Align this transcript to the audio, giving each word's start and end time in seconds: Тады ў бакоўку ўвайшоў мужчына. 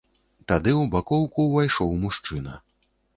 Тады 0.51 0.71
ў 0.75 0.87
бакоўку 0.95 1.45
ўвайшоў 1.49 1.91
мужчына. 2.07 2.57